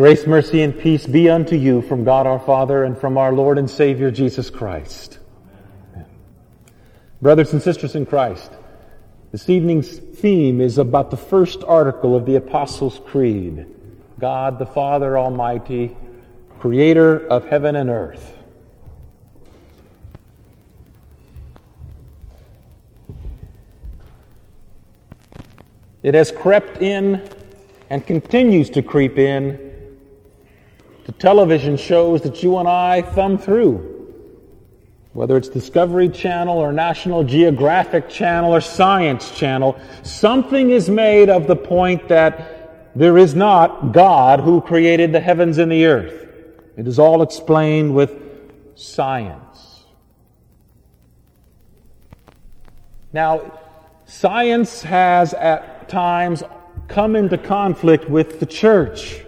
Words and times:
Grace, 0.00 0.26
mercy, 0.26 0.62
and 0.62 0.78
peace 0.78 1.06
be 1.06 1.28
unto 1.28 1.54
you 1.54 1.82
from 1.82 2.04
God 2.04 2.26
our 2.26 2.38
Father 2.38 2.84
and 2.84 2.96
from 2.96 3.18
our 3.18 3.34
Lord 3.34 3.58
and 3.58 3.68
Savior 3.68 4.10
Jesus 4.10 4.48
Christ. 4.48 5.18
Amen. 5.92 6.06
Brothers 7.20 7.52
and 7.52 7.60
sisters 7.60 7.94
in 7.94 8.06
Christ, 8.06 8.50
this 9.30 9.50
evening's 9.50 9.98
theme 9.98 10.62
is 10.62 10.78
about 10.78 11.10
the 11.10 11.18
first 11.18 11.62
article 11.64 12.16
of 12.16 12.24
the 12.24 12.36
Apostles' 12.36 12.98
Creed 13.04 13.66
God 14.18 14.58
the 14.58 14.64
Father 14.64 15.18
Almighty, 15.18 15.94
creator 16.60 17.18
of 17.26 17.44
heaven 17.44 17.76
and 17.76 17.90
earth. 17.90 18.38
It 26.02 26.14
has 26.14 26.32
crept 26.32 26.80
in 26.80 27.28
and 27.90 28.06
continues 28.06 28.70
to 28.70 28.80
creep 28.80 29.18
in 29.18 29.69
to 31.10 31.18
television 31.18 31.76
shows 31.76 32.22
that 32.22 32.42
you 32.42 32.58
and 32.58 32.68
I 32.68 33.02
thumb 33.02 33.38
through. 33.38 33.86
Whether 35.12 35.36
it's 35.36 35.48
Discovery 35.48 36.08
Channel 36.08 36.56
or 36.56 36.72
National 36.72 37.24
Geographic 37.24 38.08
Channel 38.08 38.54
or 38.54 38.60
Science 38.60 39.36
Channel, 39.36 39.78
something 40.04 40.70
is 40.70 40.88
made 40.88 41.28
of 41.28 41.48
the 41.48 41.56
point 41.56 42.08
that 42.08 42.94
there 42.94 43.18
is 43.18 43.34
not 43.34 43.92
God 43.92 44.40
who 44.40 44.60
created 44.60 45.12
the 45.12 45.20
heavens 45.20 45.58
and 45.58 45.70
the 45.70 45.84
earth. 45.86 46.28
It 46.76 46.86
is 46.86 46.98
all 46.98 47.22
explained 47.22 47.94
with 47.94 48.14
science. 48.76 49.84
Now, 53.12 53.60
science 54.04 54.82
has 54.82 55.34
at 55.34 55.88
times 55.88 56.44
come 56.86 57.16
into 57.16 57.36
conflict 57.36 58.08
with 58.08 58.38
the 58.38 58.46
church. 58.46 59.24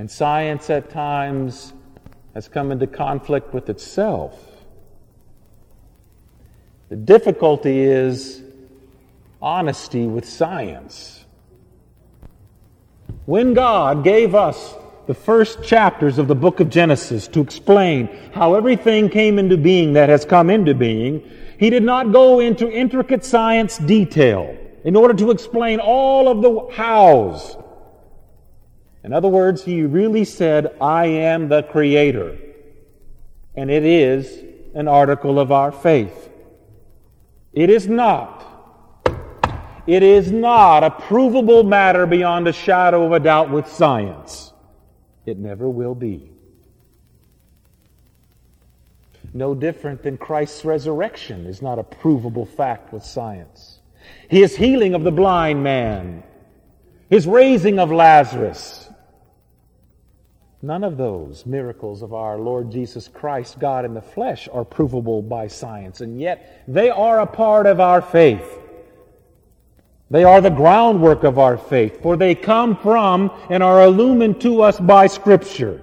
And 0.00 0.10
science 0.10 0.70
at 0.70 0.88
times 0.88 1.74
has 2.32 2.48
come 2.48 2.72
into 2.72 2.86
conflict 2.86 3.52
with 3.52 3.68
itself. 3.68 4.32
The 6.88 6.96
difficulty 6.96 7.80
is 7.80 8.42
honesty 9.42 10.06
with 10.06 10.24
science. 10.24 11.26
When 13.26 13.52
God 13.52 14.02
gave 14.02 14.34
us 14.34 14.74
the 15.06 15.12
first 15.12 15.62
chapters 15.62 16.16
of 16.16 16.28
the 16.28 16.34
book 16.34 16.60
of 16.60 16.70
Genesis 16.70 17.28
to 17.28 17.42
explain 17.42 18.06
how 18.32 18.54
everything 18.54 19.10
came 19.10 19.38
into 19.38 19.58
being 19.58 19.92
that 19.92 20.08
has 20.08 20.24
come 20.24 20.48
into 20.48 20.74
being, 20.74 21.22
He 21.58 21.68
did 21.68 21.82
not 21.82 22.10
go 22.10 22.40
into 22.40 22.72
intricate 22.72 23.22
science 23.22 23.76
detail 23.76 24.56
in 24.82 24.96
order 24.96 25.12
to 25.12 25.30
explain 25.30 25.78
all 25.78 26.26
of 26.26 26.40
the 26.40 26.74
hows 26.74 27.58
in 29.02 29.12
other 29.12 29.28
words, 29.28 29.64
he 29.64 29.82
really 29.82 30.24
said, 30.24 30.76
I 30.80 31.06
am 31.06 31.48
the 31.48 31.62
creator. 31.62 32.36
And 33.54 33.70
it 33.70 33.84
is 33.84 34.44
an 34.74 34.88
article 34.88 35.38
of 35.38 35.50
our 35.50 35.72
faith. 35.72 36.28
It 37.52 37.70
is 37.70 37.88
not. 37.88 38.46
It 39.86 40.02
is 40.02 40.30
not 40.30 40.84
a 40.84 40.90
provable 40.90 41.64
matter 41.64 42.06
beyond 42.06 42.46
a 42.46 42.52
shadow 42.52 43.04
of 43.06 43.12
a 43.12 43.20
doubt 43.20 43.50
with 43.50 43.66
science. 43.66 44.52
It 45.26 45.38
never 45.38 45.68
will 45.68 45.94
be. 45.94 46.30
No 49.32 49.54
different 49.54 50.02
than 50.02 50.18
Christ's 50.18 50.64
resurrection 50.64 51.46
is 51.46 51.62
not 51.62 51.78
a 51.78 51.84
provable 51.84 52.46
fact 52.46 52.92
with 52.92 53.04
science. 53.04 53.80
His 54.28 54.56
healing 54.56 54.94
of 54.94 55.04
the 55.04 55.12
blind 55.12 55.62
man, 55.62 56.22
his 57.08 57.26
raising 57.26 57.78
of 57.78 57.90
Lazarus, 57.92 58.89
None 60.62 60.84
of 60.84 60.98
those 60.98 61.46
miracles 61.46 62.02
of 62.02 62.12
our 62.12 62.38
Lord 62.38 62.70
Jesus 62.70 63.08
Christ, 63.08 63.58
God 63.58 63.86
in 63.86 63.94
the 63.94 64.02
flesh, 64.02 64.46
are 64.52 64.64
provable 64.64 65.22
by 65.22 65.46
science, 65.46 66.02
and 66.02 66.20
yet 66.20 66.64
they 66.68 66.90
are 66.90 67.20
a 67.20 67.26
part 67.26 67.66
of 67.66 67.80
our 67.80 68.02
faith. 68.02 68.58
They 70.10 70.24
are 70.24 70.40
the 70.40 70.50
groundwork 70.50 71.24
of 71.24 71.38
our 71.38 71.56
faith, 71.56 72.02
for 72.02 72.16
they 72.16 72.34
come 72.34 72.76
from 72.76 73.30
and 73.48 73.62
are 73.62 73.84
illumined 73.84 74.40
to 74.42 74.60
us 74.60 74.78
by 74.78 75.06
Scripture, 75.06 75.80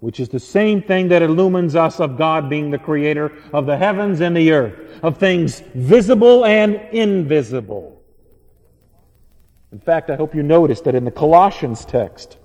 which 0.00 0.20
is 0.20 0.28
the 0.28 0.40
same 0.40 0.82
thing 0.82 1.08
that 1.08 1.22
illumines 1.22 1.74
us 1.74 1.98
of 1.98 2.18
God 2.18 2.50
being 2.50 2.70
the 2.70 2.78
creator 2.78 3.32
of 3.54 3.64
the 3.64 3.76
heavens 3.76 4.20
and 4.20 4.36
the 4.36 4.52
earth, 4.52 5.02
of 5.02 5.16
things 5.16 5.60
visible 5.74 6.44
and 6.44 6.74
invisible. 6.92 8.02
In 9.70 9.78
fact, 9.80 10.10
I 10.10 10.16
hope 10.16 10.34
you 10.34 10.42
noticed 10.42 10.84
that 10.84 10.94
in 10.94 11.04
the 11.04 11.10
Colossians 11.10 11.84
text, 11.84 12.37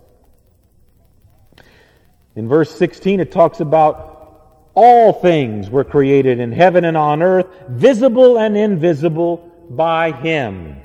in 2.36 2.48
verse 2.48 2.76
16, 2.76 3.20
it 3.20 3.32
talks 3.32 3.60
about 3.60 4.72
all 4.74 5.14
things 5.14 5.70
were 5.70 5.84
created 5.84 6.40
in 6.40 6.52
heaven 6.52 6.84
and 6.84 6.98
on 6.98 7.22
earth, 7.22 7.48
visible 7.70 8.38
and 8.38 8.58
invisible, 8.58 9.52
by 9.70 10.12
Him. 10.12 10.82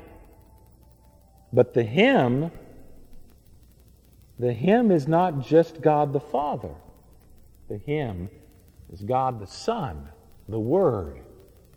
But 1.51 1.73
the 1.73 1.83
Him, 1.83 2.51
the 4.37 4.53
Him 4.53 4.91
is 4.91 5.07
not 5.07 5.39
just 5.39 5.81
God 5.81 6.13
the 6.13 6.19
Father. 6.19 6.75
The 7.67 7.77
Him 7.77 8.29
is 8.91 9.01
God 9.01 9.39
the 9.39 9.47
Son, 9.47 10.07
the 10.47 10.59
Word, 10.59 11.19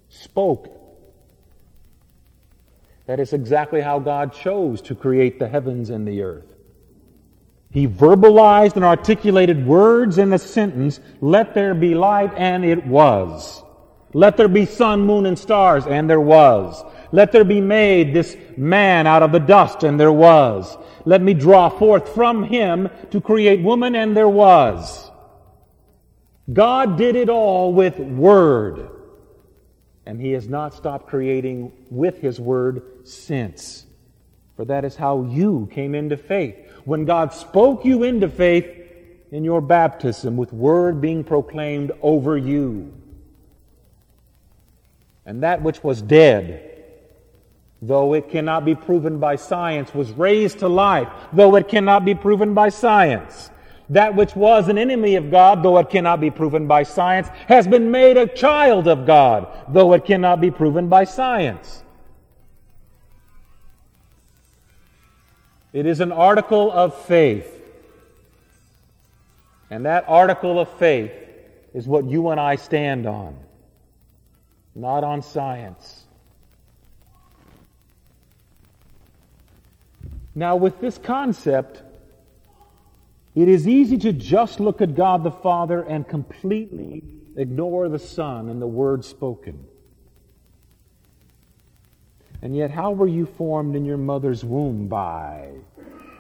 spoke. 0.08 0.68
That 3.06 3.20
is 3.20 3.32
exactly 3.32 3.80
how 3.80 3.98
God 3.98 4.32
chose 4.32 4.80
to 4.82 4.94
create 4.94 5.38
the 5.38 5.48
heavens 5.48 5.90
and 5.90 6.06
the 6.06 6.22
earth. 6.22 6.54
He 7.72 7.88
verbalized 7.88 8.76
and 8.76 8.84
articulated 8.84 9.66
words 9.66 10.18
in 10.18 10.30
a 10.32 10.38
sentence, 10.38 11.00
let 11.22 11.54
there 11.54 11.74
be 11.74 11.94
light, 11.94 12.32
and 12.36 12.66
it 12.66 12.86
was. 12.86 13.62
Let 14.12 14.36
there 14.36 14.48
be 14.48 14.66
sun, 14.66 15.00
moon, 15.00 15.24
and 15.24 15.38
stars, 15.38 15.86
and 15.86 16.08
there 16.08 16.20
was. 16.20 16.84
Let 17.12 17.32
there 17.32 17.44
be 17.44 17.62
made 17.62 18.12
this 18.12 18.36
man 18.58 19.06
out 19.06 19.22
of 19.22 19.32
the 19.32 19.40
dust, 19.40 19.84
and 19.84 19.98
there 19.98 20.12
was. 20.12 20.76
Let 21.06 21.22
me 21.22 21.32
draw 21.32 21.70
forth 21.70 22.14
from 22.14 22.44
him 22.44 22.90
to 23.10 23.22
create 23.22 23.62
woman, 23.62 23.96
and 23.96 24.14
there 24.14 24.28
was. 24.28 25.10
God 26.52 26.98
did 26.98 27.16
it 27.16 27.30
all 27.30 27.72
with 27.72 27.98
word. 27.98 28.90
And 30.04 30.20
he 30.20 30.32
has 30.32 30.46
not 30.46 30.74
stopped 30.74 31.06
creating 31.06 31.72
with 31.88 32.18
his 32.18 32.38
word 32.38 33.06
since. 33.08 33.86
For 34.56 34.66
that 34.66 34.84
is 34.84 34.94
how 34.94 35.22
you 35.22 35.70
came 35.72 35.94
into 35.94 36.18
faith 36.18 36.56
when 36.84 37.04
God 37.04 37.32
spoke 37.32 37.84
you 37.84 38.02
into 38.02 38.28
faith 38.28 38.66
in 39.30 39.44
your 39.44 39.60
baptism 39.60 40.36
with 40.36 40.52
word 40.52 41.00
being 41.00 41.24
proclaimed 41.24 41.92
over 42.02 42.36
you. 42.36 42.92
And 45.24 45.42
that 45.42 45.62
which 45.62 45.82
was 45.82 46.02
dead, 46.02 46.68
though 47.80 48.14
it 48.14 48.28
cannot 48.28 48.64
be 48.64 48.74
proven 48.74 49.18
by 49.18 49.36
science, 49.36 49.94
was 49.94 50.10
raised 50.12 50.58
to 50.60 50.68
life, 50.68 51.08
though 51.32 51.56
it 51.56 51.68
cannot 51.68 52.04
be 52.04 52.14
proven 52.14 52.54
by 52.54 52.68
science. 52.68 53.50
That 53.88 54.14
which 54.14 54.34
was 54.34 54.68
an 54.68 54.78
enemy 54.78 55.16
of 55.16 55.30
God, 55.30 55.62
though 55.62 55.78
it 55.78 55.90
cannot 55.90 56.20
be 56.20 56.30
proven 56.30 56.66
by 56.66 56.82
science, 56.82 57.28
has 57.46 57.66
been 57.66 57.90
made 57.90 58.16
a 58.16 58.26
child 58.26 58.88
of 58.88 59.06
God, 59.06 59.48
though 59.68 59.92
it 59.92 60.04
cannot 60.04 60.40
be 60.40 60.50
proven 60.50 60.88
by 60.88 61.04
science. 61.04 61.82
It 65.72 65.86
is 65.86 66.00
an 66.00 66.12
article 66.12 66.70
of 66.70 66.94
faith. 67.06 67.48
And 69.70 69.86
that 69.86 70.04
article 70.06 70.60
of 70.60 70.68
faith 70.78 71.12
is 71.72 71.86
what 71.86 72.04
you 72.04 72.28
and 72.28 72.38
I 72.38 72.56
stand 72.56 73.06
on, 73.06 73.38
not 74.74 75.02
on 75.02 75.22
science. 75.22 76.04
Now, 80.34 80.56
with 80.56 80.80
this 80.80 80.98
concept, 80.98 81.82
it 83.34 83.48
is 83.48 83.66
easy 83.66 83.96
to 83.98 84.12
just 84.12 84.60
look 84.60 84.82
at 84.82 84.94
God 84.94 85.24
the 85.24 85.30
Father 85.30 85.82
and 85.82 86.06
completely 86.06 87.02
ignore 87.36 87.88
the 87.88 87.98
Son 87.98 88.50
and 88.50 88.60
the 88.60 88.66
Word 88.66 89.04
spoken. 89.04 89.66
And 92.42 92.56
yet, 92.56 92.70
how 92.70 92.90
were 92.90 93.06
you 93.06 93.24
formed 93.24 93.76
in 93.76 93.84
your 93.84 93.96
mother's 93.96 94.44
womb? 94.44 94.88
By 94.88 95.50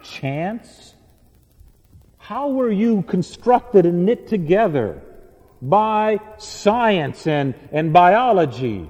chance? 0.02 0.94
How 2.18 2.48
were 2.50 2.70
you 2.70 3.02
constructed 3.02 3.86
and 3.86 4.06
knit 4.06 4.28
together? 4.28 5.02
By 5.60 6.20
science 6.38 7.26
and, 7.26 7.54
and 7.70 7.92
biology. 7.92 8.88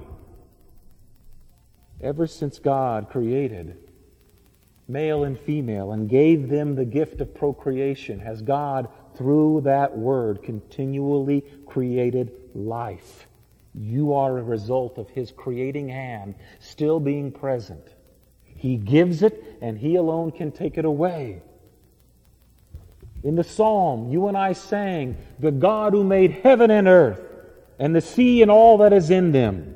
Ever 2.01 2.27
since 2.27 2.59
God 2.59 3.09
created 3.09 3.77
male 4.87 5.23
and 5.23 5.39
female 5.39 5.91
and 5.93 6.09
gave 6.09 6.49
them 6.49 6.75
the 6.75 6.85
gift 6.85 7.21
of 7.21 7.33
procreation, 7.33 8.19
has 8.19 8.41
God, 8.41 8.89
through 9.15 9.61
that 9.61 9.97
word, 9.97 10.43
continually 10.43 11.43
created 11.65 12.31
life. 12.53 13.27
You 13.73 14.13
are 14.13 14.37
a 14.37 14.43
result 14.43 14.97
of 14.97 15.09
His 15.09 15.31
creating 15.31 15.89
hand 15.89 16.35
still 16.59 16.99
being 16.99 17.31
present. 17.31 17.93
He 18.63 18.77
gives 18.77 19.23
it, 19.23 19.57
and 19.59 19.77
He 19.77 19.97
alone 19.97 20.31
can 20.31 20.53
take 20.53 20.77
it 20.77 20.85
away. 20.85 21.41
In 23.21 23.35
the 23.35 23.43
psalm, 23.43 24.09
you 24.09 24.29
and 24.29 24.37
I 24.37 24.53
sang, 24.53 25.17
The 25.37 25.51
God 25.51 25.91
who 25.91 26.05
made 26.05 26.31
heaven 26.31 26.71
and 26.71 26.87
earth, 26.87 27.19
and 27.77 27.93
the 27.93 27.99
sea 27.99 28.41
and 28.41 28.49
all 28.49 28.77
that 28.77 28.93
is 28.93 29.09
in 29.09 29.33
them. 29.33 29.75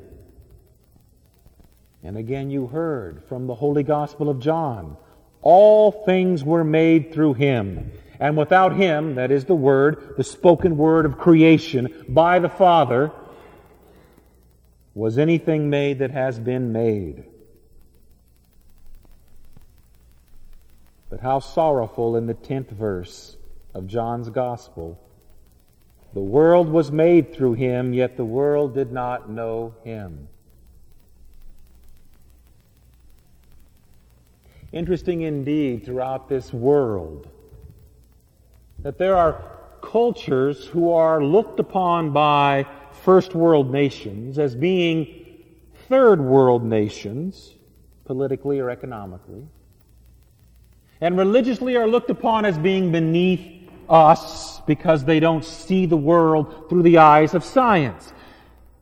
And 2.02 2.16
again, 2.16 2.50
you 2.50 2.66
heard 2.66 3.24
from 3.28 3.46
the 3.46 3.54
Holy 3.54 3.82
Gospel 3.82 4.30
of 4.30 4.40
John, 4.40 4.96
All 5.42 5.92
things 6.06 6.42
were 6.42 6.64
made 6.64 7.12
through 7.12 7.34
Him. 7.34 7.92
And 8.18 8.38
without 8.38 8.74
Him, 8.74 9.16
that 9.16 9.30
is 9.30 9.44
the 9.44 9.54
Word, 9.54 10.14
the 10.16 10.24
spoken 10.24 10.78
Word 10.78 11.04
of 11.04 11.18
creation 11.18 12.06
by 12.08 12.38
the 12.38 12.48
Father, 12.48 13.12
was 14.94 15.18
anything 15.18 15.68
made 15.68 15.98
that 15.98 16.12
has 16.12 16.38
been 16.38 16.72
made. 16.72 17.24
But 21.18 21.24
how 21.24 21.38
sorrowful 21.40 22.16
in 22.16 22.26
the 22.26 22.34
10th 22.34 22.70
verse 22.70 23.36
of 23.74 23.88
John's 23.88 24.30
Gospel. 24.30 25.00
The 26.14 26.20
world 26.20 26.68
was 26.68 26.92
made 26.92 27.34
through 27.34 27.54
him, 27.54 27.92
yet 27.92 28.16
the 28.16 28.24
world 28.24 28.72
did 28.72 28.92
not 28.92 29.28
know 29.28 29.74
him. 29.82 30.28
Interesting 34.70 35.22
indeed 35.22 35.84
throughout 35.84 36.28
this 36.28 36.52
world 36.52 37.28
that 38.80 38.98
there 38.98 39.16
are 39.16 39.42
cultures 39.82 40.66
who 40.66 40.92
are 40.92 41.24
looked 41.24 41.58
upon 41.58 42.12
by 42.12 42.64
first 42.92 43.34
world 43.34 43.72
nations 43.72 44.38
as 44.38 44.54
being 44.54 45.08
third 45.88 46.20
world 46.20 46.62
nations, 46.62 47.54
politically 48.04 48.60
or 48.60 48.70
economically, 48.70 49.48
and 51.00 51.16
religiously 51.16 51.76
are 51.76 51.86
looked 51.86 52.10
upon 52.10 52.44
as 52.44 52.58
being 52.58 52.90
beneath 52.92 53.70
us 53.88 54.60
because 54.60 55.04
they 55.04 55.20
don't 55.20 55.44
see 55.44 55.86
the 55.86 55.96
world 55.96 56.68
through 56.68 56.82
the 56.82 56.98
eyes 56.98 57.34
of 57.34 57.44
science. 57.44 58.12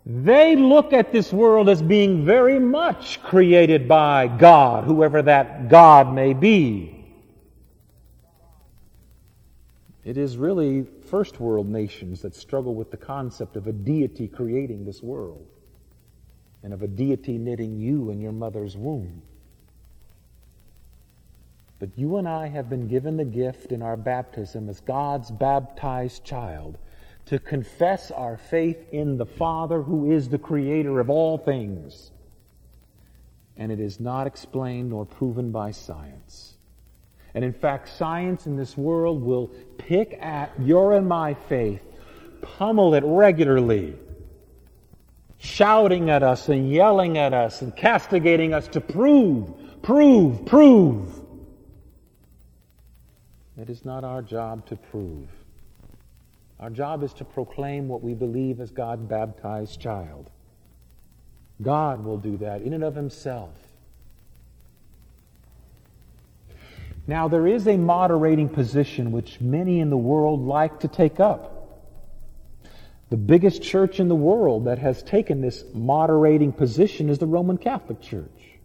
They 0.05 0.55
look 0.57 0.93
at 0.93 1.13
this 1.13 1.33
world 1.33 1.69
as 1.69 1.83
being 1.83 2.25
very 2.25 2.59
much 2.59 3.23
created 3.23 3.89
by 3.89 4.29
God, 4.29 4.85
whoever 4.85 5.21
that 5.23 5.69
God 5.69 6.13
may 6.15 6.33
be. 6.33 6.93
It 10.05 10.17
is 10.17 10.37
really 10.37 10.87
first 11.11 11.41
world 11.41 11.69
nations 11.69 12.23
that 12.23 12.37
struggle 12.37 12.77
with 12.77 12.93
the 12.93 12.97
concept 12.97 13.57
of 13.57 13.67
a 13.67 13.73
deity 13.73 14.29
creating 14.29 14.85
this 14.85 15.03
world 15.03 15.45
and 16.63 16.73
of 16.73 16.83
a 16.83 16.87
deity 16.87 17.39
knitting 17.39 17.77
you 17.77 18.11
in 18.11 18.21
your 18.21 18.31
mother's 18.31 18.77
womb. 18.77 19.23
But 21.79 21.99
you 21.99 22.17
and 22.17 22.27
I 22.27 22.49
have 22.49 22.71
been 22.71 22.89
given 22.89 23.17
the 23.17 23.25
gift 23.25 23.71
in 23.71 23.83
our 23.83 23.97
baptism 23.97 24.69
as 24.69 24.81
God's 24.81 25.31
baptized 25.31 26.25
child 26.25 26.79
to 27.27 27.39
confess 27.39 28.11
our 28.11 28.37
faith 28.37 28.79
in 28.93 29.19
the 29.19 29.27
Father 29.27 29.83
who 29.83 30.13
is 30.13 30.29
the 30.29 30.39
creator 30.39 31.01
of 31.01 31.11
all 31.11 31.37
things. 31.37 32.13
And 33.57 33.71
it 33.71 33.81
is 33.81 34.01
not 34.01 34.27
explained 34.27 34.91
nor 34.91 35.05
proven 35.05 35.51
by 35.51 35.73
science. 35.73 36.55
And 37.35 37.45
in 37.45 37.53
fact, 37.53 37.91
science 37.91 38.47
in 38.47 38.57
this 38.57 38.77
world 38.79 39.23
will 39.23 39.49
pick 39.77 40.17
at 40.21 40.53
your 40.59 40.95
and 40.95 41.07
my 41.07 41.35
faith, 41.35 41.83
pummel 42.41 42.95
it 42.95 43.05
regularly, 43.05 43.95
shouting 45.37 46.09
at 46.09 46.23
us 46.23 46.49
and 46.49 46.71
yelling 46.71 47.19
at 47.19 47.35
us 47.35 47.61
and 47.61 47.77
castigating 47.77 48.55
us 48.55 48.69
to 48.69 48.81
prove, 48.81 49.83
prove, 49.83 50.47
prove. 50.47 51.26
It 53.59 53.71
is 53.71 53.85
not 53.85 54.05
our 54.05 54.21
job 54.21 54.67
to 54.67 54.77
prove. 54.77 55.29
Our 56.61 56.71
job 56.71 57.03
is 57.03 57.13
to 57.15 57.25
proclaim 57.25 57.89
what 57.89 58.03
we 58.03 58.13
believe 58.13 58.61
as 58.61 58.71
God 58.71 59.09
baptized 59.09 59.81
child. 59.81 60.29
God 61.63 62.05
will 62.05 62.19
do 62.19 62.37
that 62.39 62.63
in 62.63 62.75
and 62.75 62.85
of 62.85 62.95
himself. 62.95 63.55
Now, 67.07 67.29
there 67.29 67.47
is 67.47 67.67
a 67.67 67.77
moderating 67.77 68.49
position 68.49 69.13
which 69.13 69.41
many 69.41 69.81
in 69.81 69.91
the 69.91 69.97
world 69.97 70.45
like 70.45 70.81
to 70.81 70.89
take 70.89 71.21
up. 71.21 71.53
The 73.09 73.17
biggest 73.17 73.63
church 73.63 74.01
in 74.01 74.09
the 74.09 74.17
world 74.17 74.65
that 74.65 74.79
has 74.81 75.03
taken 75.03 75.41
this 75.41 75.65
moderating 75.73 76.53
position 76.53 77.09
is 77.09 77.19
the 77.19 77.27
Roman 77.27 77.57
Catholic 77.57 78.01
Church, 78.01 78.59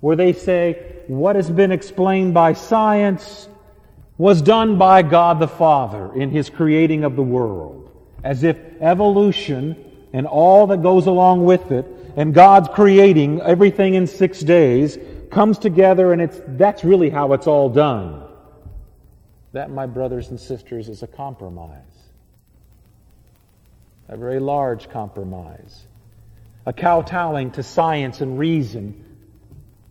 where 0.00 0.16
they 0.16 0.32
say 0.32 0.96
what 1.06 1.36
has 1.36 1.48
been 1.48 1.70
explained 1.70 2.34
by 2.34 2.54
science 2.54 3.48
was 4.18 4.42
done 4.42 4.76
by 4.76 5.00
God 5.02 5.38
the 5.38 5.48
Father 5.48 6.12
in 6.14 6.30
His 6.30 6.50
creating 6.50 7.04
of 7.04 7.14
the 7.14 7.22
world, 7.22 7.88
as 8.24 8.42
if 8.42 8.56
evolution 8.80 9.76
and 10.12 10.26
all 10.26 10.66
that 10.66 10.82
goes 10.82 11.06
along 11.06 11.44
with 11.44 11.70
it, 11.70 11.86
and 12.16 12.34
God's 12.34 12.68
creating 12.68 13.40
everything 13.40 13.94
in 13.94 14.08
six 14.08 14.40
days, 14.40 14.98
comes 15.30 15.58
together 15.58 16.12
and 16.12 16.20
it's, 16.20 16.40
that's 16.48 16.82
really 16.82 17.10
how 17.10 17.32
it's 17.32 17.46
all 17.46 17.68
done. 17.68 18.24
That, 19.52 19.70
my 19.70 19.86
brothers 19.86 20.28
and 20.28 20.40
sisters, 20.40 20.88
is 20.88 21.02
a 21.02 21.06
compromise. 21.06 21.82
A 24.08 24.16
very 24.16 24.40
large 24.40 24.90
compromise. 24.90 25.84
A 26.66 26.72
kowtowing 26.72 27.52
to 27.52 27.62
science 27.62 28.20
and 28.20 28.38
reason, 28.38 29.04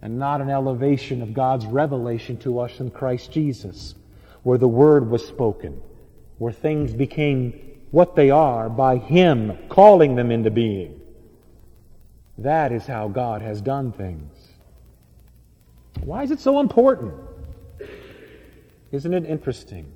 and 0.02 0.20
not 0.20 0.42
an 0.42 0.50
elevation 0.50 1.22
of 1.22 1.34
God's 1.34 1.66
revelation 1.66 2.38
to 2.38 2.60
us 2.60 2.80
in 2.80 2.92
Christ 2.92 3.32
Jesus, 3.32 3.96
where 4.48 4.58
the 4.58 4.66
Word 4.66 5.10
was 5.10 5.28
spoken, 5.28 5.82
where 6.38 6.54
things 6.54 6.94
became 6.94 7.52
what 7.92 8.16
they 8.16 8.30
are 8.30 8.70
by 8.70 8.96
Him 8.96 9.58
calling 9.68 10.16
them 10.16 10.32
into 10.32 10.50
being. 10.50 11.02
That 12.38 12.72
is 12.72 12.86
how 12.86 13.10
God 13.10 13.42
has 13.42 13.60
done 13.60 13.92
things. 13.92 14.32
Why 16.00 16.24
is 16.24 16.32
it 16.32 16.40
so 16.40 16.62
important? 16.62 17.14
Isn't 18.94 19.14
it 19.14 19.26
interesting 19.26 19.92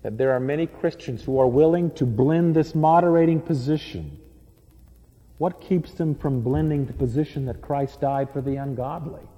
that 0.00 0.16
there 0.16 0.32
are 0.32 0.40
many 0.40 0.66
Christians 0.66 1.22
who 1.22 1.38
are 1.38 1.46
willing 1.46 1.90
to 1.90 2.06
blend 2.06 2.56
this 2.56 2.74
moderating 2.74 3.42
position? 3.42 4.18
What 5.36 5.60
keeps 5.60 5.92
them 5.92 6.14
from 6.14 6.40
blending 6.40 6.86
the 6.86 6.94
position 6.94 7.44
that 7.44 7.60
Christ 7.60 8.00
died 8.00 8.30
for 8.32 8.40
the 8.40 8.56
ungodly? 8.56 9.28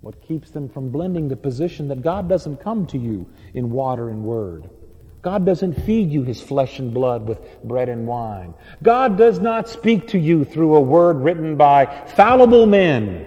What 0.00 0.20
keeps 0.22 0.50
them 0.50 0.68
from 0.68 0.88
blending 0.88 1.28
the 1.28 1.36
position 1.36 1.88
that 1.88 2.02
God 2.02 2.28
doesn't 2.28 2.58
come 2.58 2.86
to 2.86 2.98
you 2.98 3.26
in 3.52 3.70
water 3.70 4.08
and 4.08 4.24
word? 4.24 4.70
God 5.22 5.44
doesn't 5.44 5.74
feed 5.82 6.10
you 6.10 6.22
his 6.22 6.40
flesh 6.40 6.78
and 6.78 6.94
blood 6.94 7.28
with 7.28 7.40
bread 7.62 7.90
and 7.90 8.06
wine. 8.06 8.54
God 8.82 9.18
does 9.18 9.38
not 9.38 9.68
speak 9.68 10.08
to 10.08 10.18
you 10.18 10.44
through 10.44 10.76
a 10.76 10.80
word 10.80 11.18
written 11.18 11.56
by 11.56 11.86
fallible 12.16 12.64
men. 12.64 13.26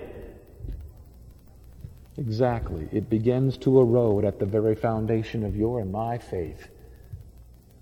Exactly. 2.17 2.87
It 2.91 3.09
begins 3.09 3.57
to 3.59 3.79
erode 3.79 4.25
at 4.25 4.39
the 4.39 4.45
very 4.45 4.75
foundation 4.75 5.43
of 5.43 5.55
your 5.55 5.79
and 5.79 5.91
my 5.91 6.17
faith. 6.17 6.67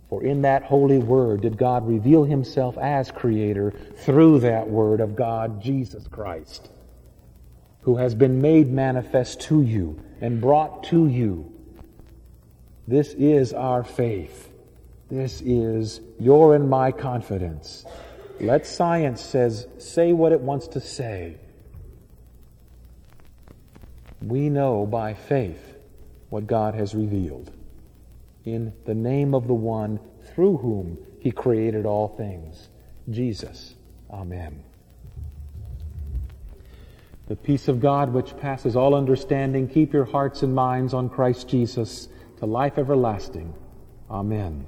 For 0.10 0.24
in 0.24 0.42
that 0.42 0.63
holy 0.63 0.98
word 0.98 1.42
did 1.42 1.58
God 1.58 1.88
reveal 1.88 2.25
himself 2.25 2.77
as 2.77 3.12
creator 3.12 3.72
through 3.96 4.39
that 4.42 4.70
word 4.70 5.00
of 5.00 5.16
God, 5.16 5.62
Jesus 5.62 6.06
Christ, 6.08 6.70
who 7.82 7.98
has 7.98 8.16
been 8.16 8.42
made 8.42 8.72
manifest 8.72 9.42
to 9.42 9.62
you 9.62 10.00
and 10.22 10.40
brought 10.40 10.84
to 10.86 11.08
you 11.08 11.52
this 12.92 13.14
is 13.14 13.54
our 13.54 13.86
faith. 13.86 14.52
This 15.10 15.42
is 15.42 16.02
your 16.20 16.56
and 16.56 16.70
my 16.70 16.92
confidence. 16.92 17.86
Let 18.40 18.66
science 18.66 19.22
says 19.22 19.66
say 19.78 20.14
what 20.14 20.32
it 20.32 20.42
wants 20.42 20.68
to 20.70 20.82
say. 20.82 21.38
We 24.22 24.50
know 24.50 24.86
by 24.86 25.14
faith 25.14 25.78
what 26.30 26.48
God 26.48 26.76
has 26.76 26.94
revealed 26.94 27.52
in 28.46 28.74
the 28.86 28.96
name 28.96 29.34
of 29.34 29.48
the 29.48 29.54
one 29.54 30.00
through 30.34 30.58
whom 30.58 30.98
he 31.20 31.32
created 31.32 31.86
all 31.86 32.10
things, 32.10 32.70
Jesus. 33.10 33.76
Amen. 34.10 34.64
The 37.28 37.36
peace 37.36 37.68
of 37.68 37.80
God, 37.80 38.13
which 38.13 38.36
passes 38.38 38.75
all 38.75 38.94
understanding, 38.94 39.68
keep 39.68 39.94
your 39.94 40.06
hearts 40.06 40.44
and 40.44 40.54
minds 40.54 40.94
on 40.94 41.10
Christ 41.10 41.48
Jesus 41.48 42.10
to 42.40 42.46
life 42.46 42.78
everlasting. 42.78 43.54
Amen. 44.10 44.66